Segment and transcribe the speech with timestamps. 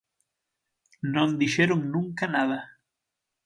[1.13, 2.59] Non dixeron nunca nada.